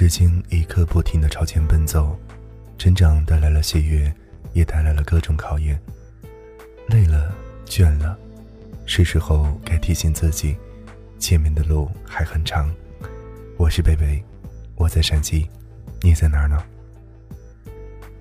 [0.00, 2.18] 时间一刻不停的朝前奔走，
[2.78, 4.10] 成长带来了喜悦，
[4.54, 5.78] 也带来了各种考验。
[6.88, 7.34] 累了，
[7.66, 8.16] 倦了，
[8.86, 10.56] 是时候该提醒自己，
[11.18, 12.74] 前面的路还很长。
[13.58, 14.24] 我是贝贝，
[14.74, 15.46] 我在陕西，
[16.00, 16.64] 你在哪儿呢？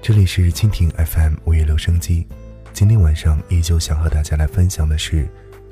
[0.01, 2.27] 这里是蜻蜓 FM 五月留声机，
[2.73, 5.25] 今天晚上依旧想和大家来分享的是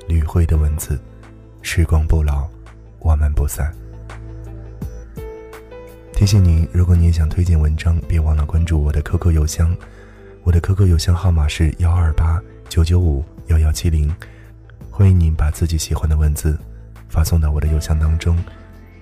[0.08, 0.98] 吕慧的文字：
[1.60, 2.48] 时光不老，
[2.98, 3.70] 我们不散。
[6.18, 9.72] 提醒您，如果你也想推荐文章，别忘了关注我的 QQ 邮箱。
[10.42, 14.12] 我的 QQ 邮箱号码是幺二八九九五幺幺七零，
[14.90, 16.58] 欢迎您把自己喜欢的文字
[17.08, 18.36] 发送到我的邮箱当中，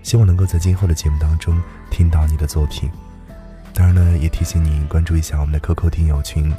[0.03, 1.59] 希望能够在今后的节目当中
[1.91, 2.91] 听到你的作品。
[3.73, 6.55] 当然呢，也提醒您关注一下我们的 QQ 听友群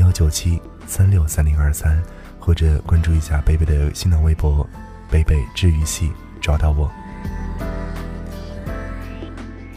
[0.00, 1.98] 幺九七三六三零二三，
[2.38, 4.68] 或者关注一下贝贝的新浪微博
[5.10, 6.90] 贝贝治愈系，找到我。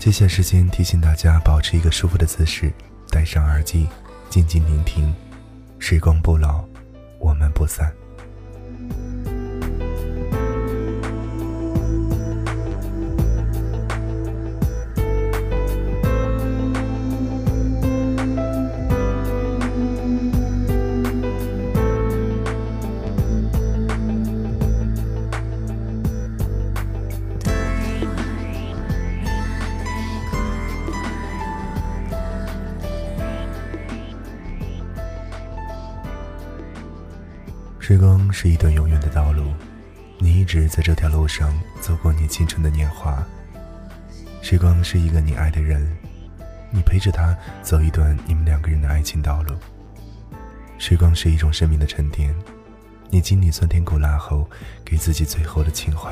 [0.07, 2.71] 接下来时间提醒大家保持一个舒服的姿势，
[3.09, 3.89] 戴上耳机，
[4.29, 5.13] 静静聆听。
[5.79, 6.63] 时光不老，
[7.19, 7.91] 我们不散。
[37.87, 39.53] 时光是一段永远的道路，
[40.17, 43.25] 你一直在这条路上走过你青春的年华。
[44.41, 45.87] 时光是一个你爱的人，
[46.69, 49.55] 你陪着他走一段你们两个人的爱情道路。
[50.77, 52.35] 时光是一种生命的沉淀，
[53.09, 54.45] 你经历酸甜苦辣后，
[54.83, 56.11] 给自己最后的情怀。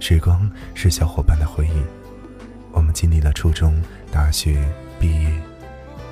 [0.00, 1.80] 时光是小伙伴的回忆，
[2.72, 3.80] 我们经历了初中、
[4.10, 5.32] 大学、毕业，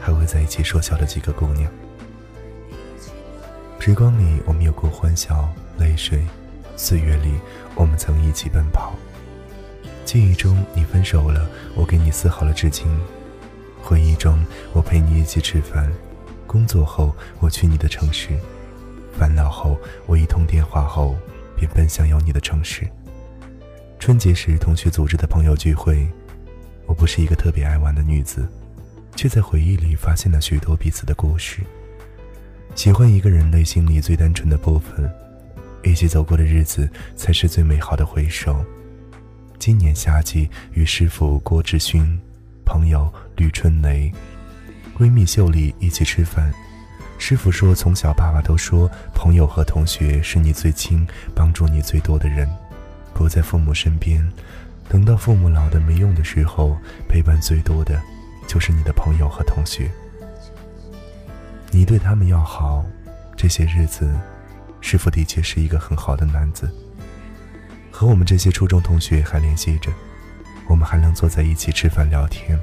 [0.01, 1.69] 还会在一起说笑的几个姑娘。
[3.79, 5.47] 时光里，我们有过欢笑、
[5.77, 6.19] 泪水；
[6.75, 7.35] 岁月里，
[7.75, 8.95] 我们曾一起奔跑。
[10.07, 12.87] 记忆中，你分手了，我给你撕好了纸巾；
[13.83, 14.43] 回忆中，
[14.73, 15.87] 我陪你一起吃饭；
[16.47, 18.31] 工作后，我去你的城市；
[19.19, 21.15] 烦恼后，我一通电话后
[21.55, 22.89] 便奔向有你的城市。
[23.99, 26.09] 春节时，同学组织的朋友聚会，
[26.87, 28.49] 我不是一个特别爱玩的女子，
[29.15, 31.61] 却在回忆里发现了许多彼此的故事。
[32.75, 35.09] 喜欢一个人内心里最单纯的部分，
[35.85, 38.65] 一起走过的日子才是最美好的回首。
[39.61, 42.21] 今年夏季与师傅郭志勋、
[42.67, 44.13] 朋友吕春雷、
[44.99, 46.53] 闺蜜秀丽一起吃饭。
[47.17, 52.49] 师傅说，从小爸爸都说，朋友和同学是你最亲、帮助你最多的人。
[53.15, 54.29] 不在父母身边，
[54.89, 56.77] 等到父母老的没用的时候，
[57.09, 58.03] 陪伴最多的，
[58.49, 59.89] 就是你的朋友和同学。
[61.75, 62.85] 你对他们要好，
[63.37, 64.09] 这些日子，
[64.81, 66.71] 师傅的确是一个很好的男子。
[67.91, 69.91] 和我们这些初中同学还联系着，
[70.69, 72.57] 我们还能坐在一起吃饭聊天。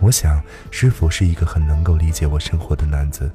[0.00, 0.42] 我想，
[0.72, 3.30] 师傅是一个很能够理解我生活的男子。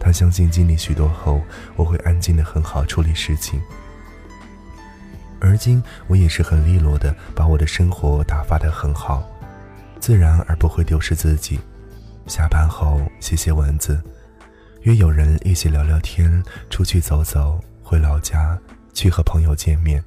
[0.00, 1.42] 他相信经历许多后，
[1.76, 3.60] 我会安静的很好处理事情。
[5.42, 9.22] 而今，我也是很利落的把我的生活打发的很好，
[10.00, 11.60] 自然而不会丢失自己。
[12.26, 14.02] 下班后写写文字，
[14.82, 18.58] 约有人一起聊聊天，出去走走，回老家
[18.92, 20.02] 去和朋友见面，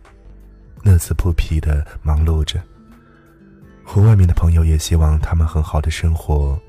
[0.84, 2.62] 乐此不疲的忙碌着。
[3.84, 6.60] 和外面的朋友也希望他们很好的生活。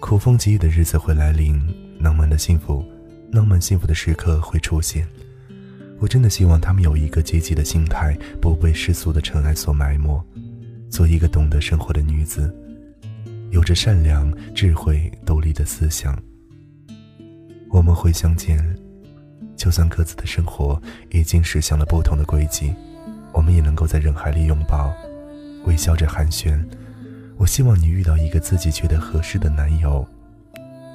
[0.00, 1.62] 苦风疾雨的日子会来临，
[2.00, 2.84] 浪漫的幸福，
[3.30, 5.06] 浪漫幸福的时刻会出现。
[6.00, 10.22] 我真的希望他们有一个积极的心态，不被世俗的尘埃所埋没，
[10.90, 12.52] 做一个懂得生活的女子。
[13.54, 16.20] 有着善良、智慧、独立的思想，
[17.70, 18.58] 我们会相见。
[19.54, 22.74] 就算各自的生活已经驶向了不同的轨迹，
[23.32, 24.92] 我们也能够在人海里拥抱，
[25.66, 26.60] 微笑着寒暄。
[27.36, 30.04] 我希望你遇到一个自己觉得合适的男友。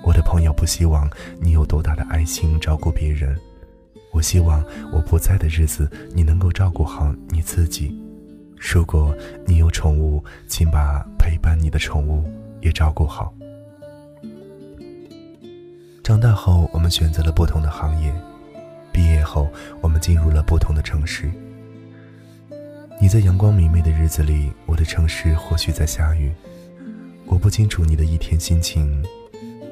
[0.03, 3.39] 我的朋友不希望你有多大的爱心照顾别人。
[4.11, 4.61] 我希望
[4.91, 7.97] 我不在的日子，你能够照顾好你自己。
[8.57, 9.15] 如果
[9.47, 12.29] 你有宠物，请把陪伴你的宠物。
[12.61, 13.33] 也照顾好。
[16.03, 18.11] 长大后，我们选择了不同的行业；
[18.91, 19.47] 毕业后，
[19.79, 21.29] 我们进入了不同的城市。
[22.99, 26.33] 你在阳光明媚的日子里，我的城市或许在下雨。
[27.25, 29.05] 我不清楚你的一天心情，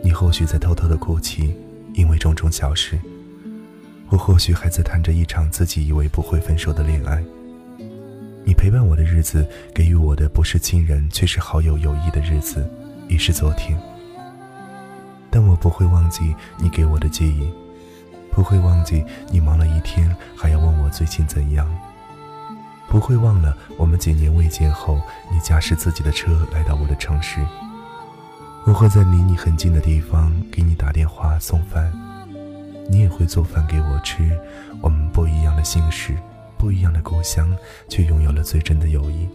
[0.03, 1.55] 你或许在偷偷的哭泣，
[1.93, 2.99] 因为种种小事。
[4.09, 7.21] 我或许还在谈着一场自己以为不会分手的恋爱。
[8.47, 9.45] 你陪伴我的日子，
[9.75, 12.65] 给予我的不是亲人，却是好友友谊的日子，
[13.09, 13.77] 已是昨天。
[15.29, 17.51] 但我不会忘记你给我的记忆，
[18.31, 21.67] 不会忘记你忙了一天还要问我最近怎样，
[22.87, 27.45] 不会忘了我们几年未见后，你驾驶自己的车来到我的城市。
[28.65, 31.91] 我会在离你很近的地方给你打电话送饭，
[32.89, 34.39] 你也会做饭给我吃。
[34.81, 36.15] 我们不一样的心事。
[36.57, 37.55] 不一样的故乡，
[37.87, 39.27] 却拥有了最真的友谊。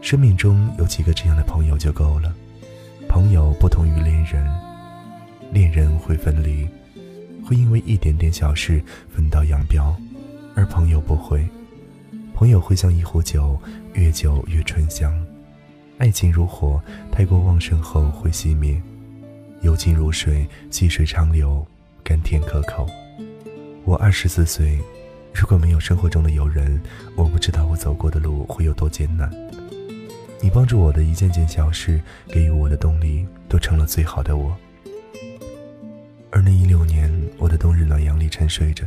[0.00, 2.34] 生命中有几个这样的朋友就够了。
[3.08, 4.44] 朋友不同于恋人，
[5.52, 6.66] 恋人会分离，
[7.44, 8.82] 会因为一点点小事
[9.14, 9.94] 分道扬镳，
[10.54, 11.46] 而朋友不会。
[12.34, 13.58] 朋友会像一壶酒，
[13.92, 15.12] 越久越醇香。
[15.98, 16.82] 爱情如火，
[17.12, 18.80] 太过旺盛后会熄灭；
[19.60, 21.64] 友情如水，细水长流，
[22.02, 22.88] 甘甜可口。
[23.84, 24.80] 我二十四岁。
[25.34, 26.80] 如果没有生活中的友人，
[27.16, 29.30] 我不知道我走过的路会有多艰难。
[30.40, 34.56] 你帮助我的一件件小事，给予我的动力，都成了最好的我。
[36.30, 38.84] 二零一六年，我的冬日暖阳里沉睡着。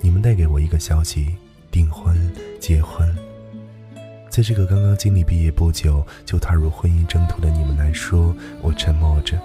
[0.00, 1.34] 你们带给我一个消息：
[1.70, 2.16] 订婚、
[2.60, 3.14] 结婚。
[4.28, 9.38] 在这个刚刚经历毕业不久就踏入婚姻征途的你们来说，我沉默着。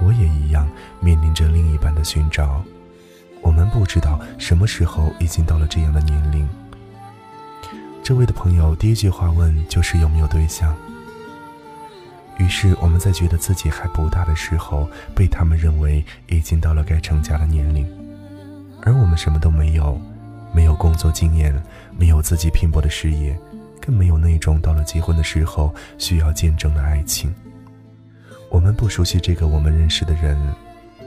[0.00, 0.68] 我也一样，
[1.00, 2.64] 面临着另一半的寻找。
[3.42, 6.48] 我们不知道什么时候已经到了这样的年龄。
[8.02, 10.74] 这位的朋友第一句话问就是有没有对象。
[12.38, 17.86] 于是我们在觉得自己还不大的时候，被他们认为已经到了该成家的年龄，
[18.82, 20.00] 而我们什么都没有，
[20.52, 21.54] 没有工作经验，
[21.96, 23.38] 没有自己拼搏的事业，
[23.80, 27.32] 更没有那种到了结婚的时候需要见证的爱情。
[28.50, 30.36] 我们不熟悉这个我们认识的人，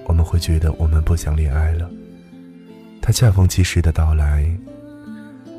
[0.05, 1.89] 我们会觉得我们不想恋爱了。
[3.05, 4.43] 他恰逢其时的到来，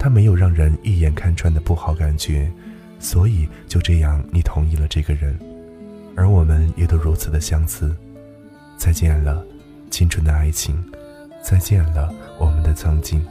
[0.01, 2.51] 他没有让人一眼看穿的不好感觉，
[2.99, 5.39] 所以就这样你同意了这个人，
[6.17, 7.97] 而我们也都如此的相似。
[8.77, 9.47] 再见了，
[9.93, 10.85] 青春的爱情，
[11.41, 13.25] 再见了我们的曾经。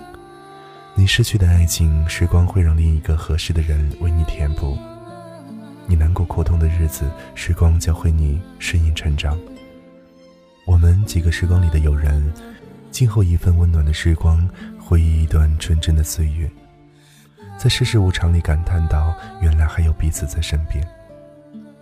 [0.93, 4.77] 你失去的爱情，时光会让另一个合适的人为你填补。
[5.87, 7.03] 你难过苦痛的日子，
[7.35, 9.37] 时光教会你适应成长。
[10.65, 12.33] 我们几个时光里的友人。
[12.95, 14.49] 静候一份温暖的时光，
[14.79, 16.49] 回忆一段纯真的岁月，
[17.59, 20.81] 在世事无常里感叹到，原来还有彼此在身边。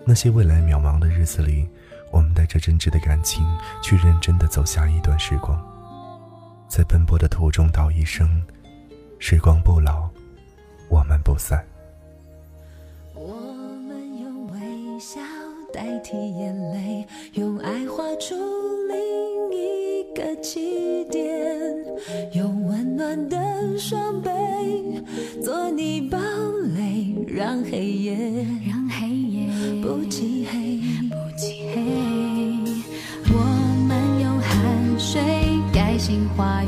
[0.03, 1.69] 那些未来渺茫的日子里，
[2.11, 3.45] 我们带着真挚的感情，
[3.83, 5.55] 去认真的走下一段时光，
[6.67, 8.41] 在奔波的途中道一声：
[9.19, 10.09] 时光不老，
[10.89, 11.63] 我们不散。
[13.13, 13.35] 我
[13.87, 15.21] 们用微笑
[15.71, 18.62] 代替眼泪，用爱画出
[20.13, 21.23] 个起点，
[22.33, 23.37] 用温暖的
[23.77, 24.29] 双臂
[25.41, 26.17] 做你堡
[26.75, 28.15] 垒，让黑夜
[28.67, 29.47] 让黑夜
[29.81, 30.79] 不漆黑，
[31.09, 31.81] 不漆黑。
[33.33, 33.39] 我
[33.87, 35.19] 们用汗水
[35.73, 36.62] 盖新花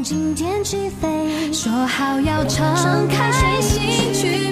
[0.00, 4.49] 从今天起飞，说好要敞开心去。